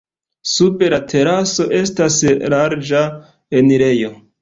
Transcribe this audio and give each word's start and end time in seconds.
Sub 0.51 0.81
la 0.93 0.99
teraso 1.11 1.67
estas 1.81 2.19
la 2.33 2.51
larĝa 2.57 3.07
enirejo. 3.63 4.15